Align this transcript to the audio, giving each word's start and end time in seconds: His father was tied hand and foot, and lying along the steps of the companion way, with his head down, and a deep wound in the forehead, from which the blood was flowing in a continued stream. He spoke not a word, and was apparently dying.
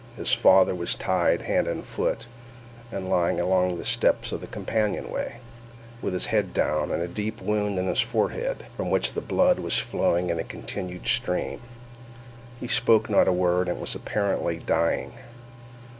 His 0.15 0.33
father 0.33 0.73
was 0.73 0.95
tied 0.95 1.43
hand 1.43 1.67
and 1.67 1.85
foot, 1.85 2.25
and 2.91 3.07
lying 3.07 3.39
along 3.39 3.77
the 3.77 3.85
steps 3.85 4.31
of 4.31 4.41
the 4.41 4.47
companion 4.47 5.11
way, 5.11 5.35
with 6.01 6.13
his 6.13 6.25
head 6.25 6.55
down, 6.55 6.89
and 6.91 7.03
a 7.03 7.07
deep 7.07 7.39
wound 7.39 7.77
in 7.77 7.85
the 7.85 7.93
forehead, 7.93 8.65
from 8.75 8.89
which 8.89 9.13
the 9.13 9.21
blood 9.21 9.59
was 9.59 9.77
flowing 9.77 10.31
in 10.31 10.39
a 10.39 10.43
continued 10.43 11.05
stream. 11.07 11.61
He 12.59 12.67
spoke 12.67 13.11
not 13.11 13.27
a 13.27 13.31
word, 13.31 13.69
and 13.69 13.79
was 13.79 13.93
apparently 13.93 14.57
dying. 14.57 15.13